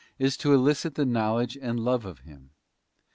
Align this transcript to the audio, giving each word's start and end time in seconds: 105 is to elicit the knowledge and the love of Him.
105 0.17 0.25
is 0.27 0.35
to 0.37 0.51
elicit 0.51 0.95
the 0.95 1.05
knowledge 1.05 1.55
and 1.61 1.77
the 1.77 1.83
love 1.83 2.05
of 2.05 2.21
Him. 2.21 2.49